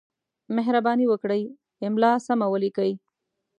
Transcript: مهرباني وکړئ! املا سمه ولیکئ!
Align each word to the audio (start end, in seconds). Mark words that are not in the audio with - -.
مهرباني 0.55 1.05
وکړئ! 1.09 1.41
املا 1.87 2.11
سمه 2.27 2.45
ولیکئ! 2.49 2.91